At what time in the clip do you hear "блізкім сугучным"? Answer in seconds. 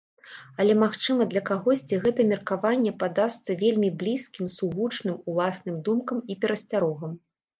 4.01-5.17